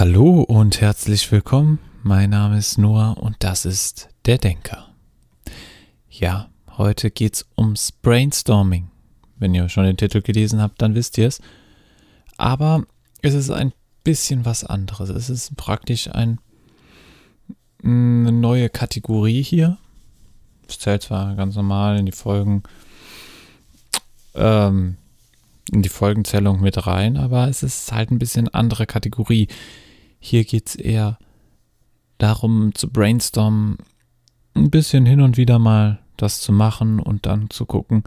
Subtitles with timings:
[0.00, 1.78] Hallo und herzlich willkommen.
[2.02, 4.88] Mein Name ist Noah und das ist der Denker.
[6.08, 6.48] Ja,
[6.78, 8.88] heute geht's ums Brainstorming.
[9.36, 11.42] Wenn ihr schon den Titel gelesen habt, dann wisst ihr es.
[12.38, 12.84] Aber
[13.20, 15.10] es ist ein bisschen was anderes.
[15.10, 16.38] Es ist praktisch ein,
[17.84, 19.76] eine neue Kategorie hier.
[20.66, 22.62] Es zählt zwar ganz normal in die Folgen,
[24.34, 24.96] ähm,
[25.70, 29.46] in die Folgenzählung mit rein, aber es ist halt ein bisschen andere Kategorie.
[30.20, 31.18] Hier geht es eher
[32.18, 33.78] darum zu brainstormen,
[34.54, 38.04] ein bisschen hin und wieder mal das zu machen und dann zu gucken,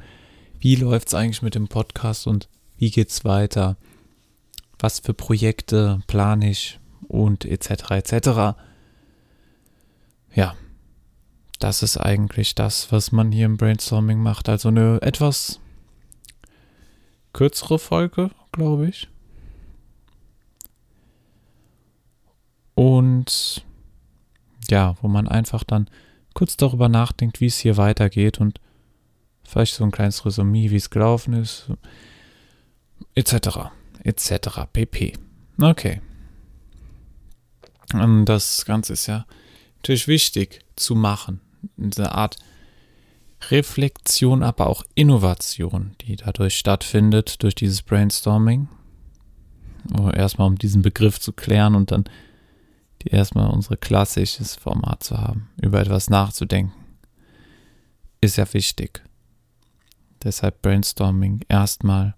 [0.59, 3.75] wie läuft es eigentlich mit dem Podcast und wie geht es weiter,
[4.79, 7.91] was für Projekte plane ich und etc.
[7.91, 8.57] etc.
[10.33, 10.55] Ja,
[11.59, 14.49] das ist eigentlich das, was man hier im Brainstorming macht.
[14.49, 15.59] Also eine etwas
[17.33, 19.07] kürzere Folge, glaube ich.
[22.75, 23.65] Und
[24.69, 25.89] ja, wo man einfach dann
[26.33, 28.59] kurz darüber nachdenkt, wie es hier weitergeht und
[29.43, 31.69] vielleicht so ein kleines Resümee, wie es gelaufen ist,
[33.15, 33.69] etc.
[34.03, 34.31] etc.
[34.71, 35.13] pp.
[35.61, 36.01] Okay.
[37.93, 39.25] Und das Ganze ist ja
[39.77, 41.41] natürlich wichtig zu machen.
[41.77, 42.37] Diese Art
[43.51, 48.69] Reflexion, aber auch Innovation, die dadurch stattfindet, durch dieses Brainstorming.
[50.13, 52.05] Erstmal um diesen Begriff zu klären und dann
[53.03, 56.73] die erstmal unser klassisches Format zu haben, über etwas nachzudenken,
[58.21, 59.03] ist ja wichtig.
[60.23, 62.15] Deshalb Brainstorming erstmal,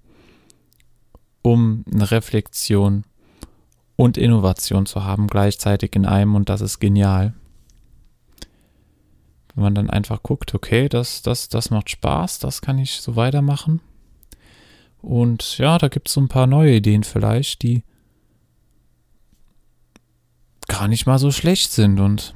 [1.41, 3.03] um eine Reflexion
[3.95, 7.33] und Innovation zu haben, gleichzeitig in einem und das ist genial.
[9.53, 13.16] Wenn man dann einfach guckt, okay, das, das, das macht Spaß, das kann ich so
[13.16, 13.81] weitermachen.
[15.02, 17.83] Und ja, da gibt es so ein paar neue Ideen vielleicht, die
[20.67, 22.35] gar nicht mal so schlecht sind und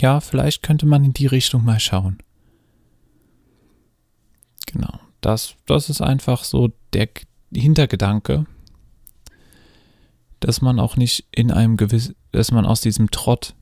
[0.00, 2.18] ja, vielleicht könnte man in die Richtung mal schauen.
[4.66, 7.08] Genau, das, das ist einfach so der
[7.52, 8.46] Hintergedanke,
[10.40, 13.54] dass man auch nicht in einem gewissen, dass man aus diesem Trott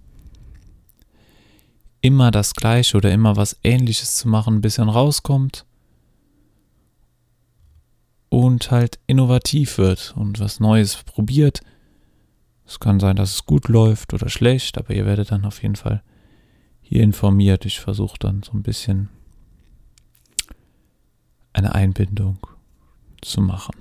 [2.00, 5.64] immer das Gleiche oder immer was Ähnliches zu machen ein bisschen rauskommt
[8.28, 11.60] und halt innovativ wird und was Neues probiert
[12.72, 15.76] es kann sein, dass es gut läuft oder schlecht, aber ihr werdet dann auf jeden
[15.76, 16.02] Fall
[16.80, 17.66] hier informiert.
[17.66, 19.10] Ich versuche dann so ein bisschen
[21.52, 22.38] eine Einbindung
[23.20, 23.74] zu machen.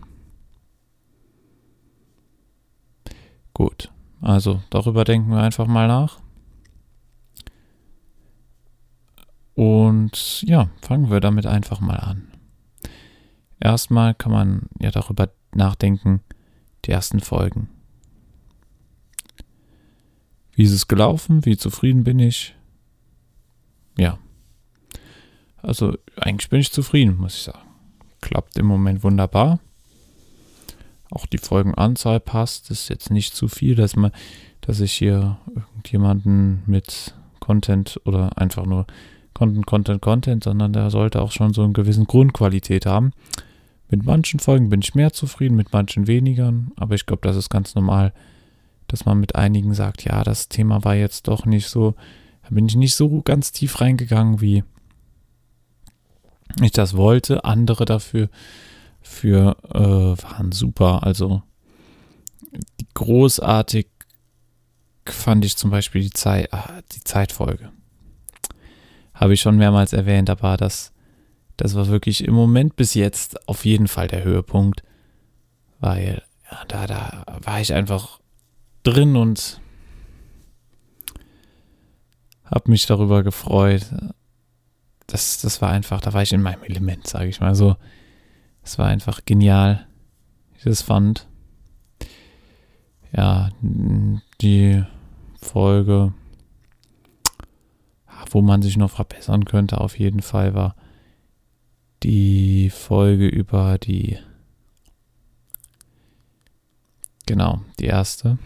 [3.53, 6.19] Gut, also darüber denken wir einfach mal nach.
[9.55, 12.27] Und ja, fangen wir damit einfach mal an.
[13.57, 16.19] Erstmal kann man ja darüber nachdenken,
[16.83, 17.69] die ersten Folgen.
[20.53, 21.45] Wie ist es gelaufen?
[21.45, 22.55] Wie zufrieden bin ich?
[23.97, 24.17] Ja.
[25.61, 27.69] Also eigentlich bin ich zufrieden, muss ich sagen.
[28.21, 29.59] Klappt im Moment wunderbar.
[31.09, 32.71] Auch die Folgenanzahl passt.
[32.71, 34.11] Ist jetzt nicht zu viel, dass man,
[34.61, 38.87] dass ich hier irgendjemanden mit Content oder einfach nur
[39.33, 43.11] Content, Content, Content, sondern der sollte auch schon so eine gewisse Grundqualität haben.
[43.89, 47.49] Mit manchen Folgen bin ich mehr zufrieden, mit manchen weniger, aber ich glaube, das ist
[47.49, 48.13] ganz normal
[48.91, 51.95] dass man mit einigen sagt, ja, das Thema war jetzt doch nicht so,
[52.43, 54.65] da bin ich nicht so ganz tief reingegangen, wie
[56.61, 57.45] ich das wollte.
[57.45, 58.29] Andere dafür
[58.99, 61.03] für, äh, waren super.
[61.03, 61.41] Also
[62.93, 63.87] großartig
[65.05, 67.71] fand ich zum Beispiel die, Zeit, ah, die Zeitfolge.
[69.13, 70.91] Habe ich schon mehrmals erwähnt, aber das,
[71.55, 74.83] das war wirklich im Moment bis jetzt auf jeden Fall der Höhepunkt,
[75.79, 78.20] weil ja, da, da war ich einfach
[78.83, 79.61] drin und
[82.45, 83.85] habe mich darüber gefreut.
[85.07, 87.75] Das, das war einfach, da war ich in meinem Element, sage ich mal so.
[88.63, 89.87] Es war einfach genial,
[90.51, 91.27] wie ich das fand.
[93.15, 93.49] Ja,
[94.41, 94.83] die
[95.41, 96.13] Folge,
[98.29, 100.75] wo man sich noch verbessern könnte, auf jeden Fall war
[102.03, 104.17] die Folge über die,
[107.25, 108.37] genau, die erste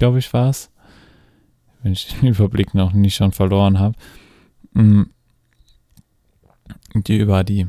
[0.00, 0.70] glaube ich, war es.
[1.82, 3.96] Wenn ich den Überblick noch nicht schon verloren habe.
[4.72, 5.02] Mm.
[6.94, 7.68] Die über die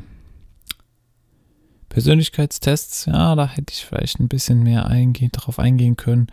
[1.90, 6.28] Persönlichkeitstests, ja, da hätte ich vielleicht ein bisschen mehr eingehen, drauf eingehen können.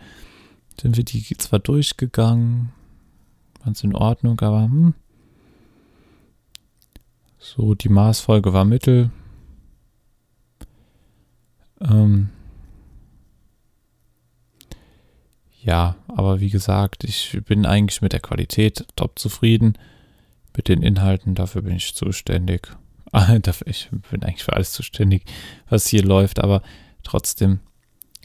[0.80, 2.70] Sind wir die zwar durchgegangen,
[3.62, 4.94] ganz in Ordnung, aber hm.
[7.38, 9.10] So, die Maßfolge war Mittel.
[11.82, 12.30] Ähm,
[15.62, 19.74] Ja, aber wie gesagt, ich bin eigentlich mit der Qualität top zufrieden.
[20.56, 22.68] Mit den Inhalten, dafür bin ich zuständig.
[23.66, 25.24] Ich bin eigentlich für alles zuständig,
[25.68, 26.62] was hier läuft, aber
[27.02, 27.58] trotzdem,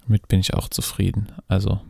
[0.06, 1.32] mit bin ich auch zufrieden.
[1.48, 1.82] Also,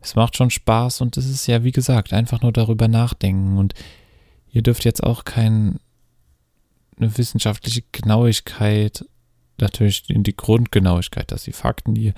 [0.00, 3.58] es macht schon Spaß und es ist ja, wie gesagt, einfach nur darüber nachdenken.
[3.58, 3.74] Und
[4.50, 5.80] ihr dürft jetzt auch keine
[6.96, 9.04] wissenschaftliche Genauigkeit,
[9.60, 12.14] natürlich die Grundgenauigkeit, dass die Fakten, die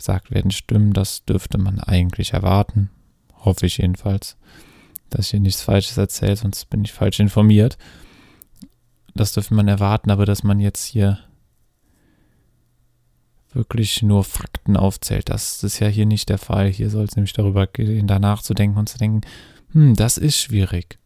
[0.00, 2.90] gesagt werden, stimmen, das dürfte man eigentlich erwarten.
[3.44, 4.36] Hoffe ich jedenfalls
[5.10, 7.76] dass ich hier nichts Falsches erzähle, sonst bin ich falsch informiert.
[9.14, 11.18] Das dürfte man erwarten, aber dass man jetzt hier
[13.52, 16.68] wirklich nur Fakten aufzählt, das ist ja hier nicht der Fall.
[16.68, 19.22] Hier soll es nämlich darüber gehen, danach zu denken und zu denken,
[19.72, 20.98] hm, das ist schwierig.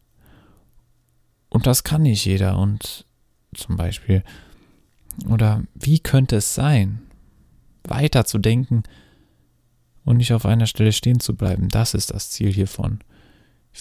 [1.49, 2.59] Und das kann nicht jeder.
[2.59, 3.05] Und
[3.55, 4.23] zum Beispiel,
[5.27, 7.01] oder wie könnte es sein,
[7.89, 8.83] weiter zu denken
[10.03, 11.69] und nicht auf einer Stelle stehen zu bleiben?
[11.69, 12.99] Das ist das Ziel hiervon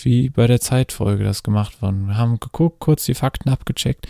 [0.03, 2.09] wie bei der Zeitfolge das gemacht worden.
[2.09, 4.09] Wir haben geguckt, kurz die Fakten abgecheckt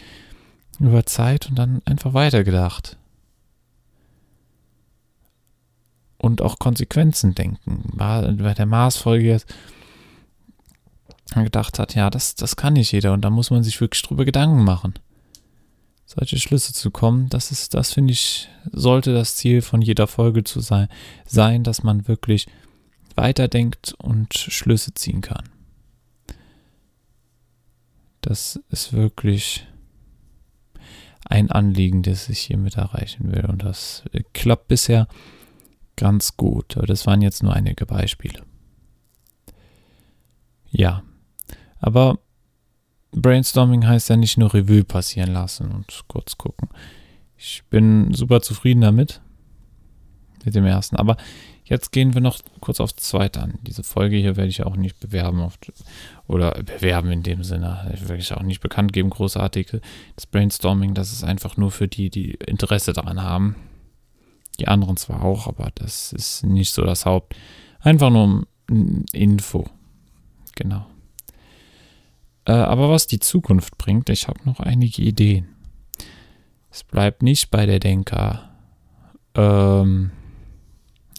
[0.80, 2.96] über Zeit und dann einfach weitergedacht.
[6.18, 7.90] Und auch Konsequenzen denken.
[7.92, 9.54] Bei der Maßfolge jetzt
[11.34, 14.24] gedacht hat, ja, das, das kann nicht jeder und da muss man sich wirklich drüber
[14.24, 14.94] Gedanken machen.
[16.06, 20.44] Solche Schlüsse zu kommen, das ist, das finde ich, sollte das Ziel von jeder Folge
[20.44, 20.88] zu sein,
[21.24, 22.46] sein, dass man wirklich
[23.14, 25.48] weiterdenkt und Schlüsse ziehen kann.
[28.20, 29.66] Das ist wirklich
[31.26, 33.46] ein Anliegen, das ich hiermit erreichen will.
[33.46, 34.02] Und das
[34.32, 35.08] klappt bisher
[35.96, 36.76] ganz gut.
[36.76, 38.42] Aber das waren jetzt nur einige Beispiele.
[40.70, 41.02] Ja,
[41.78, 42.18] aber
[43.14, 46.68] Brainstorming heißt ja nicht nur Revue passieren lassen und kurz gucken.
[47.36, 49.20] Ich bin super zufrieden damit,
[50.44, 50.96] mit dem ersten.
[50.96, 51.16] Aber
[51.66, 53.58] Jetzt gehen wir noch kurz aufs zweite an.
[53.62, 55.58] Diese Folge hier werde ich auch nicht bewerben auf,
[56.26, 57.90] oder bewerben in dem Sinne.
[57.94, 59.80] Ich werde ich auch nicht bekannt geben, großartige.
[60.14, 63.56] Das Brainstorming, das ist einfach nur für die, die Interesse daran haben.
[64.60, 67.34] Die anderen zwar auch, aber das ist nicht so das Haupt.
[67.80, 69.66] Einfach nur um Info.
[70.56, 70.86] Genau.
[72.46, 75.48] Äh, aber was die Zukunft bringt, ich habe noch einige Ideen.
[76.70, 78.50] Es bleibt nicht bei der Denker.
[79.34, 80.10] Ähm,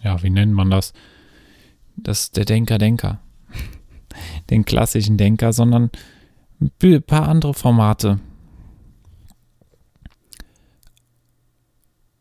[0.03, 0.93] ja, wie nennt man das?
[1.95, 3.19] Das der Denker Denker.
[4.49, 5.89] Den klassischen Denker, sondern
[6.61, 8.19] ein paar andere Formate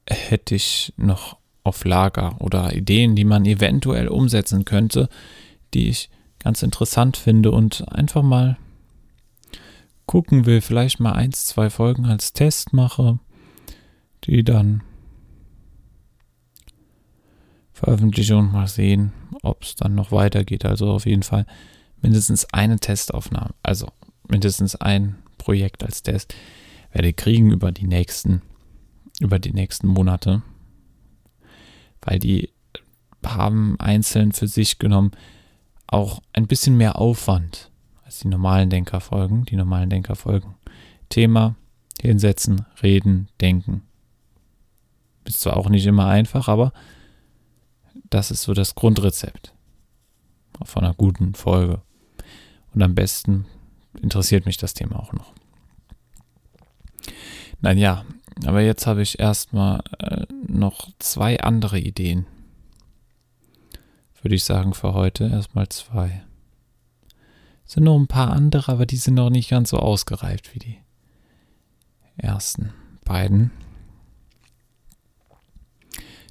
[0.08, 5.08] hätte ich noch auf Lager oder Ideen, die man eventuell umsetzen könnte,
[5.72, 8.58] die ich ganz interessant finde und einfach mal
[10.06, 13.18] gucken will, vielleicht mal eins, zwei Folgen als Test mache,
[14.24, 14.82] die dann
[17.72, 19.12] veröffentliche und mal sehen,
[19.42, 20.64] ob es dann noch weitergeht.
[20.64, 21.46] Also auf jeden Fall
[22.00, 23.88] mindestens eine Testaufnahme, also
[24.28, 26.34] mindestens ein Projekt als Test
[26.92, 28.40] werde ich kriegen über die nächsten,
[29.20, 30.42] über die nächsten Monate,
[32.02, 32.50] weil die
[33.24, 35.10] haben einzeln für sich genommen
[35.86, 37.70] auch ein bisschen mehr Aufwand
[38.04, 39.44] als die normalen Denkerfolgen.
[39.44, 40.54] Die normalen Denkerfolgen.
[41.08, 41.56] Thema,
[42.00, 43.82] hinsetzen, reden, denken.
[45.24, 46.72] Ist zwar auch nicht immer einfach, aber
[48.10, 49.54] das ist so das Grundrezept
[50.64, 51.80] von einer guten Folge.
[52.74, 53.46] Und am besten
[54.00, 55.32] interessiert mich das Thema auch noch.
[57.60, 58.04] Nein, ja,
[58.44, 62.26] aber jetzt habe ich erstmal äh, noch zwei andere Ideen.
[64.22, 66.24] Würde ich sagen für heute erstmal zwei.
[67.66, 70.78] Sind noch ein paar andere, aber die sind noch nicht ganz so ausgereift wie die
[72.16, 72.72] ersten
[73.04, 73.50] beiden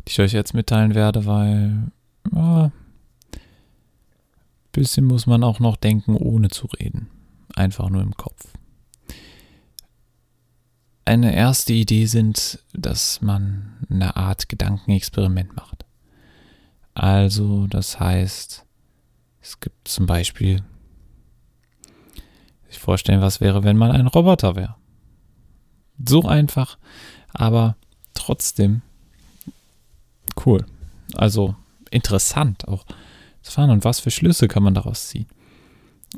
[0.08, 1.92] die ich euch jetzt mitteilen werde, weil
[2.34, 2.72] ja,
[4.72, 7.10] bisschen muss man auch noch denken, ohne zu reden.
[7.56, 8.48] Einfach nur im Kopf.
[11.06, 15.86] Eine erste Idee sind, dass man eine Art Gedankenexperiment macht.
[16.96, 18.66] Also, das heißt,
[19.42, 20.64] es gibt zum Beispiel,
[22.74, 24.76] sich vorstellen, was wäre, wenn man ein Roboter wäre.
[26.04, 26.78] So einfach,
[27.34, 27.76] aber
[28.14, 28.82] trotzdem
[30.46, 30.66] Cool.
[31.16, 31.56] Also
[31.92, 32.86] interessant auch
[33.42, 35.28] zu fahren und was für Schlüsse kann man daraus ziehen.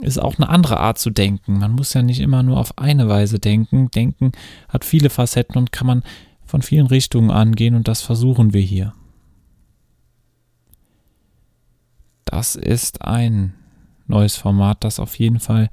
[0.01, 1.59] Ist auch eine andere Art zu denken.
[1.59, 3.89] Man muss ja nicht immer nur auf eine Weise denken.
[3.91, 4.33] Denken
[4.67, 6.03] hat viele Facetten und kann man
[6.45, 8.93] von vielen Richtungen angehen und das versuchen wir hier.
[12.25, 13.53] Das ist ein
[14.07, 15.69] neues Format, das auf jeden Fall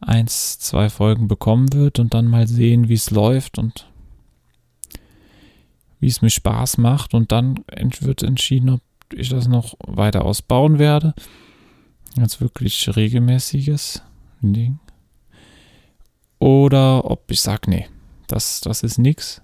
[0.00, 3.86] eins, zwei Folgen bekommen wird und dann mal sehen, wie es läuft und
[6.00, 7.60] wie es mir Spaß macht und dann
[8.00, 8.80] wird entschieden, ob
[9.12, 11.14] ich das noch weiter ausbauen werde.
[12.18, 14.02] Als wirklich regelmäßiges
[14.40, 14.80] Ding.
[16.38, 17.86] Oder ob ich sage, nee,
[18.26, 19.42] das, das ist nix.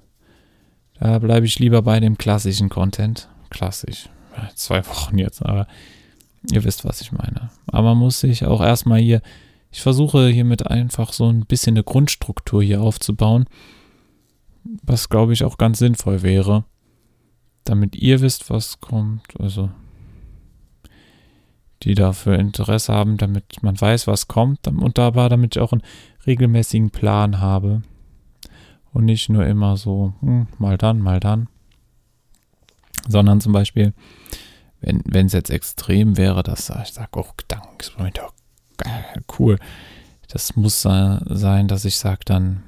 [0.98, 3.28] Da bleibe ich lieber bei dem klassischen Content.
[3.50, 4.08] Klassisch.
[4.54, 5.66] Zwei Wochen jetzt, aber
[6.50, 7.50] ihr wisst, was ich meine.
[7.66, 9.20] Aber man muss sich auch erstmal hier,
[9.76, 13.44] ich versuche hiermit einfach so ein bisschen eine Grundstruktur hier aufzubauen,
[14.82, 16.64] was glaube ich auch ganz sinnvoll wäre,
[17.64, 19.38] damit ihr wisst, was kommt.
[19.38, 19.68] Also
[21.82, 25.82] die dafür Interesse haben, damit man weiß, was kommt und dabei, damit ich auch einen
[26.26, 27.82] regelmäßigen Plan habe
[28.94, 31.50] und nicht nur immer so, hm, mal dann, mal dann,
[33.06, 33.92] sondern zum Beispiel,
[34.80, 38.30] wenn es jetzt extrem wäre, dass ich sage, oh, Gedankenexperiment, oh,
[39.38, 39.58] cool,
[40.28, 42.62] das muss sein, dass ich sage dann,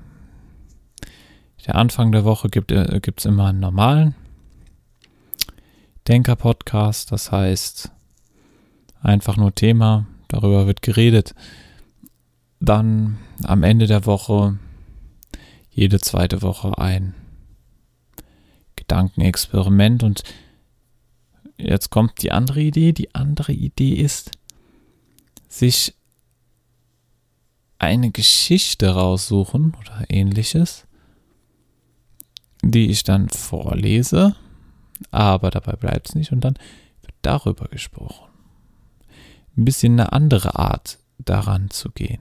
[1.68, 4.14] der Anfang der Woche gibt es äh, immer einen normalen
[6.08, 7.90] Denker-Podcast, das heißt,
[9.02, 11.34] einfach nur Thema, darüber wird geredet.
[12.58, 14.58] Dann am Ende der Woche,
[15.70, 17.12] jede zweite Woche ein
[18.76, 20.22] Gedankenexperiment und
[21.58, 22.92] jetzt kommt die andere Idee.
[22.92, 24.30] Die andere Idee ist,
[25.48, 25.97] sich
[27.78, 30.86] eine Geschichte raussuchen oder ähnliches,
[32.62, 34.34] die ich dann vorlese,
[35.10, 36.54] aber dabei bleibt es nicht und dann
[37.02, 38.28] wird darüber gesprochen
[39.58, 42.20] ein bisschen eine andere Art daran zu gehen.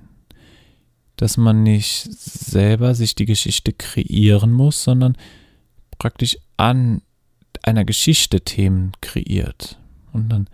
[1.16, 5.16] Dass man nicht selber sich die Geschichte kreieren muss, sondern
[5.98, 7.02] praktisch an
[7.62, 9.80] einer Geschichte Themen kreiert
[10.12, 10.50] und dann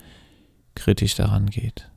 [0.75, 1.89] kritisch daran geht.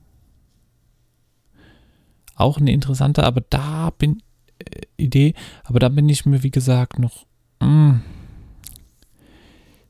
[2.37, 4.23] Auch eine interessante, aber da bin
[4.59, 7.27] äh, Idee, aber da bin ich mir wie gesagt noch
[7.61, 8.03] mh, mm,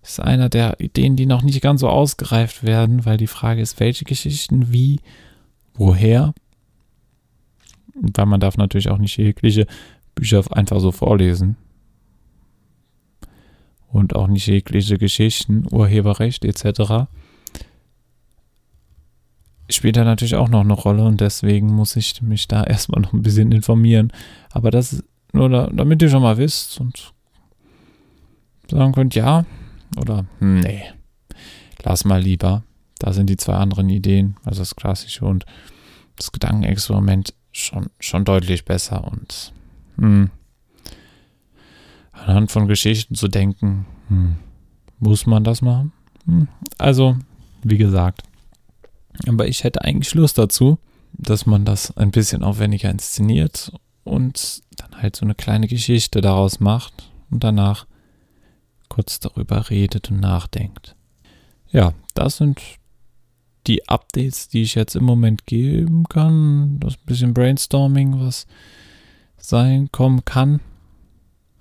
[0.08, 3.80] ist einer der Ideen, die noch nicht ganz so ausgereift werden, weil die Frage ist,
[3.80, 5.00] welche Geschichten, wie,
[5.74, 6.32] woher.
[7.94, 9.66] Weil man darf natürlich auch nicht jegliche
[10.14, 11.56] Bücher einfach so vorlesen.
[13.88, 17.08] Und auch nicht jegliche Geschichten, Urheberrecht etc.
[19.68, 23.12] Spielt da natürlich auch noch eine Rolle und deswegen muss ich mich da erstmal noch
[23.12, 24.12] ein bisschen informieren.
[24.50, 27.12] Aber das nur da, damit ihr schon mal wisst und
[28.70, 29.44] sagen könnt, ja,
[30.00, 30.24] oder?
[30.40, 30.82] Nee.
[31.82, 32.62] Lass mal lieber.
[32.98, 35.44] Da sind die zwei anderen Ideen, also das Klassische und
[36.16, 39.04] das Gedankenexperiment, schon, schon deutlich besser.
[39.04, 39.52] Und
[39.98, 40.30] hm,
[42.12, 44.36] anhand von Geschichten zu denken, hm,
[44.98, 45.92] muss man das machen?
[46.24, 47.16] Hm, also,
[47.62, 48.22] wie gesagt.
[49.26, 50.78] Aber ich hätte eigentlich Lust dazu,
[51.12, 53.72] dass man das ein bisschen aufwendiger inszeniert
[54.04, 57.86] und dann halt so eine kleine Geschichte daraus macht und danach
[58.88, 60.94] kurz darüber redet und nachdenkt.
[61.70, 62.60] Ja, das sind
[63.66, 66.78] die Updates, die ich jetzt im Moment geben kann.
[66.78, 68.46] Das bisschen Brainstorming, was
[69.36, 70.60] sein kommen kann.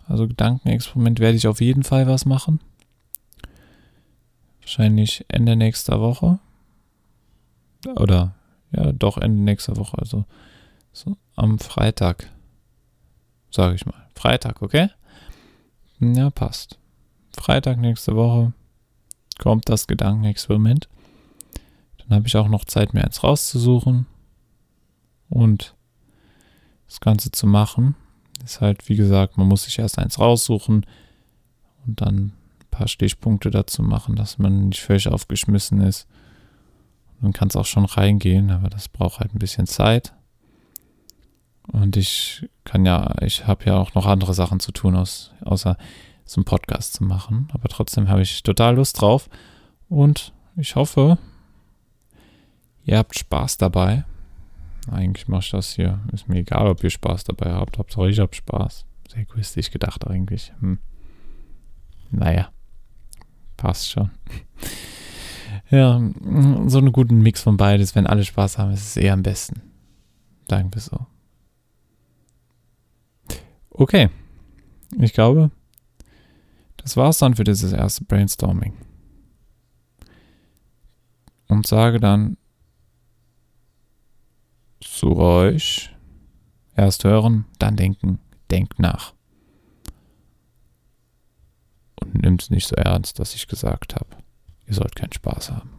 [0.08, 2.60] Also Gedankenexperiment werde ich auf jeden Fall was machen.
[4.62, 6.40] Wahrscheinlich Ende nächster Woche.
[7.86, 8.36] Oder
[8.72, 9.98] ja, doch Ende nächster Woche.
[9.98, 10.26] Also
[10.92, 12.32] so am Freitag.
[13.52, 14.10] Sage ich mal.
[14.16, 14.90] Freitag, okay?
[16.00, 16.80] Ja, passt.
[17.32, 18.54] Freitag nächste Woche
[19.40, 20.90] kommt das Gedankenexperiment.
[21.98, 24.06] Dann habe ich auch noch Zeit, mir eins rauszusuchen
[25.30, 25.76] und
[26.88, 27.96] das Ganze zu machen.
[28.44, 30.86] Ist halt, wie gesagt, man muss sich erst eins raussuchen
[31.86, 32.34] und dann ein
[32.70, 36.08] paar Stichpunkte dazu machen, dass man nicht völlig aufgeschmissen ist.
[37.20, 40.14] Man kann es auch schon reingehen, aber das braucht halt ein bisschen Zeit.
[41.68, 45.78] Und ich kann ja, ich habe ja auch noch andere Sachen zu tun, aus, außer
[46.26, 47.48] so einen Podcast zu machen.
[47.54, 49.30] Aber trotzdem habe ich total Lust drauf.
[49.90, 51.18] Und ich hoffe,
[52.84, 54.04] ihr habt Spaß dabei.
[54.92, 56.00] Eigentlich mache ich das hier.
[56.12, 57.78] Ist mir egal, ob ihr Spaß dabei habt.
[57.78, 58.86] Hauptsache ich habe Spaß.
[59.10, 60.54] Sehr egoistisch gedacht eigentlich.
[60.60, 60.80] Hm.
[62.12, 62.50] Naja,
[63.58, 64.12] passt schon.
[65.70, 66.00] ja,
[66.68, 67.96] so einen guten Mix von beides.
[67.96, 69.62] Wenn alle Spaß haben, ist es eher am besten.
[70.48, 71.06] Sagen wir so.
[73.72, 74.10] Okay.
[75.00, 75.52] Ich glaube,
[76.78, 78.74] das war's dann für dieses erste Brainstorming.
[81.48, 82.38] Und sage dann
[84.80, 85.96] zu euch,
[86.76, 88.20] erst hören, dann denken,
[88.52, 89.14] denkt nach.
[92.02, 94.08] Und nimmt es nicht so ernst, dass ich gesagt habe,
[94.68, 95.75] ihr sollt keinen Spaß haben.